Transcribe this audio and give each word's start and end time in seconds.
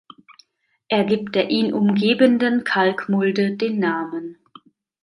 Er 0.89 1.03
gibt 1.03 1.35
der 1.35 1.51
ihn 1.51 1.73
umgebenden 1.73 2.63
Kalkmulde 2.63 3.55
den 3.55 3.77
Namen. 3.77 4.39